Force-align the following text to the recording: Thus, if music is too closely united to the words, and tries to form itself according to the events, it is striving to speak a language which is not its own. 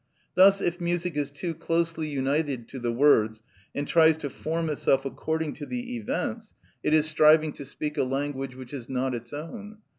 Thus, 0.33 0.61
if 0.61 0.81
music 0.81 1.15
is 1.15 1.29
too 1.29 1.53
closely 1.53 2.07
united 2.07 2.67
to 2.69 2.79
the 2.79 2.91
words, 2.91 3.43
and 3.75 3.87
tries 3.87 4.17
to 4.17 4.31
form 4.31 4.67
itself 4.71 5.05
according 5.05 5.53
to 5.57 5.67
the 5.67 5.95
events, 5.95 6.55
it 6.81 6.95
is 6.95 7.07
striving 7.07 7.51
to 7.53 7.65
speak 7.65 7.99
a 7.99 8.03
language 8.03 8.55
which 8.55 8.73
is 8.73 8.89
not 8.89 9.13
its 9.13 9.31
own. 9.31 9.77